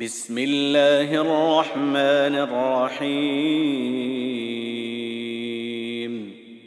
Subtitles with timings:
[0.00, 3.12] بسم الله الرحمن الرحيم.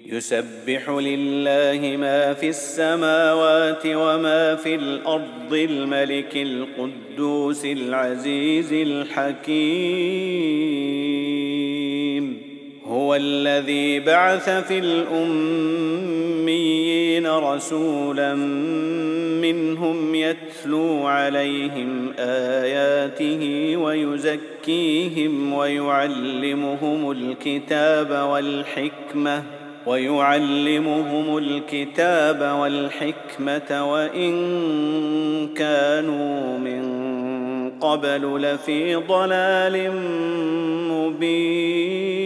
[0.05, 9.45] يسبح لله ما في السماوات وما في الأرض الملك القدوس العزيز الحكيم.
[12.85, 15.95] هو الذي بعث في الأميين
[17.23, 18.35] رسولا
[19.41, 29.43] منهم يتلو عليهم آياته ويزكيهم ويعلمهم الكتاب والحكمة
[29.85, 34.33] ويعلمهم الكتاب والحكمة وإن
[35.55, 37.05] كانوا من
[37.79, 39.91] قبل لفي ضلال
[40.91, 42.25] مبين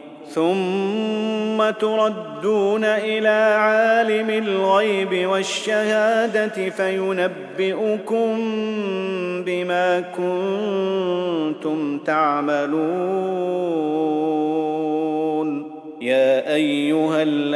[0.33, 8.39] ثم تردون إلى عالم الغيب والشهادة فينبئكم
[9.45, 14.20] بما كنتم تعملون.